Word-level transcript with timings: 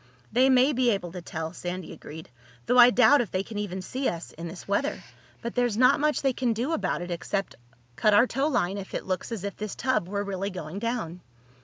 "They 0.31 0.49
may 0.49 0.73
be 0.73 0.89
able 0.89 1.11
to 1.11 1.21
tell," 1.21 1.53
Sandy 1.53 1.93
agreed, 1.93 2.27
"though 2.65 2.79
I 2.79 2.89
doubt 2.89 3.21
if 3.21 3.29
they 3.29 3.43
can 3.43 3.59
even 3.59 3.83
see 3.83 4.09
us 4.09 4.31
in 4.31 4.47
this 4.47 4.67
weather. 4.67 5.03
But 5.43 5.53
there's 5.53 5.77
not 5.77 5.99
much 5.99 6.23
they 6.23 6.33
can 6.33 6.53
do 6.53 6.73
about 6.73 7.03
it 7.03 7.11
except 7.11 7.55
cut 7.95 8.15
our 8.15 8.25
towline 8.25 8.79
if 8.79 8.95
it 8.95 9.05
looks 9.05 9.31
as 9.31 9.43
if 9.43 9.55
this 9.55 9.75
tub 9.75 10.07
were 10.07 10.23
really 10.23 10.49
going 10.49 10.79
down." 10.79 11.21